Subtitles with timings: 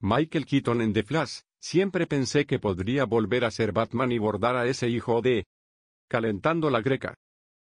[0.00, 4.54] Michael Keaton en The Flash, siempre pensé que podría volver a ser Batman y bordar
[4.54, 5.46] a ese hijo de...
[6.08, 7.14] Calentando la greca.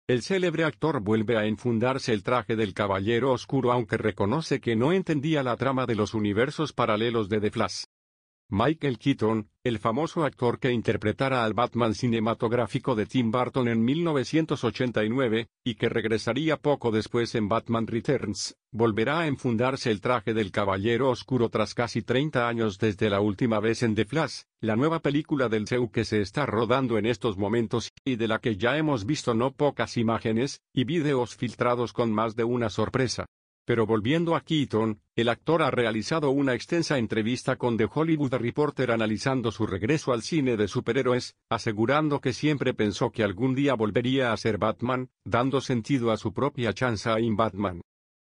[0.08, 4.92] El célebre actor vuelve a enfundarse el traje del Caballero Oscuro aunque reconoce que no
[4.92, 7.84] entendía la trama de los universos paralelos de The Flash.
[8.50, 15.48] Michael Keaton, el famoso actor que interpretara al Batman cinematográfico de Tim Burton en 1989,
[15.64, 21.10] y que regresaría poco después en Batman Returns, volverá a enfundarse el traje del Caballero
[21.10, 25.50] Oscuro tras casi 30 años desde la última vez en The Flash, la nueva película
[25.50, 29.08] del CEU que se está rodando en estos momentos y de la que ya hemos
[29.08, 33.26] visto no pocas imágenes y videos filtrados con más de una sorpresa.
[33.66, 38.92] Pero volviendo a Keaton, el actor ha realizado una extensa entrevista con The Hollywood Reporter
[38.92, 44.32] analizando su regreso al cine de superhéroes, asegurando que siempre pensó que algún día volvería
[44.32, 47.82] a ser Batman, dando sentido a su propia chanza en Batman.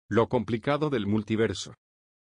[0.10, 1.74] Lo complicado del multiverso.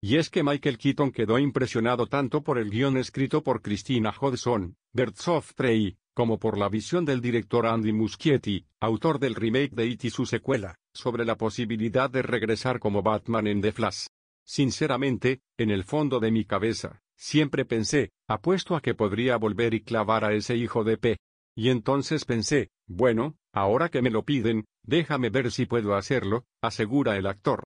[0.03, 4.75] Y es que Michael Keaton quedó impresionado tanto por el guion escrito por Christina Hodgson,
[4.93, 10.05] Bertsoft Prey, como por la visión del director Andy Muschietti, autor del remake de It
[10.05, 14.07] y su secuela, sobre la posibilidad de regresar como Batman en The Flash.
[14.45, 19.83] Sinceramente, en el fondo de mi cabeza, siempre pensé, apuesto a que podría volver y
[19.83, 21.17] clavar a ese hijo de P.
[21.57, 27.17] Y entonces pensé, bueno, ahora que me lo piden, déjame ver si puedo hacerlo, asegura
[27.17, 27.65] el actor.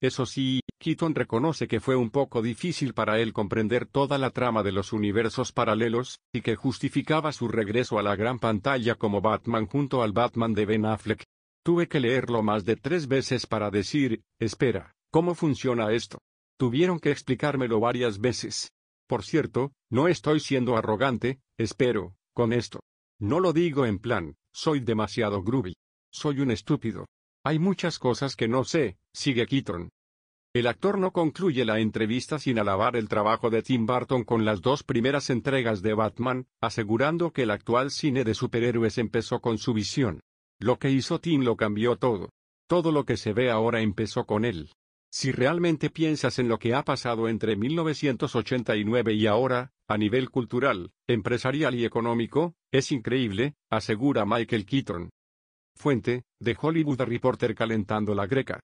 [0.00, 4.64] Eso sí, Keaton reconoce que fue un poco difícil para él comprender toda la trama
[4.64, 9.66] de los universos paralelos, y que justificaba su regreso a la gran pantalla como Batman
[9.66, 11.24] junto al Batman de Ben Affleck.
[11.64, 16.18] Tuve que leerlo más de tres veces para decir, espera, ¿cómo funciona esto?
[16.58, 18.72] Tuvieron que explicármelo varias veces.
[19.06, 22.80] Por cierto, no estoy siendo arrogante, espero, con esto.
[23.20, 25.74] No lo digo en plan, soy demasiado groovy.
[26.10, 27.06] Soy un estúpido.
[27.44, 29.88] Hay muchas cosas que no sé, sigue Keaton.
[30.54, 34.60] El actor no concluye la entrevista sin alabar el trabajo de Tim Burton con las
[34.60, 39.72] dos primeras entregas de Batman, asegurando que el actual cine de superhéroes empezó con su
[39.72, 40.20] visión.
[40.62, 42.30] Lo que hizo Tim lo cambió todo.
[42.68, 44.70] Todo lo que se ve ahora empezó con él.
[45.10, 50.92] Si realmente piensas en lo que ha pasado entre 1989 y ahora, a nivel cultural,
[51.08, 55.10] empresarial y económico, es increíble, asegura Michael Keaton.
[55.76, 58.60] Fuente, de Hollywood Reporter calentando la greca.